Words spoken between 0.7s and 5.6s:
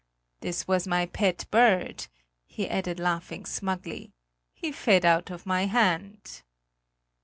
my pet bird," he added laughing smugly; "he fed out of